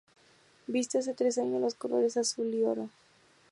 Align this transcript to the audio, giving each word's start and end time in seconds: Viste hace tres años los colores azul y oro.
Viste 0.65 0.97
hace 0.97 1.13
tres 1.13 1.37
años 1.37 1.61
los 1.61 1.75
colores 1.75 2.17
azul 2.17 2.51
y 2.55 2.63
oro. 2.63 2.89